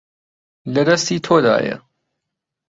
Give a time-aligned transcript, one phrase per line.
[0.73, 1.77] لە دەستی تۆدایە.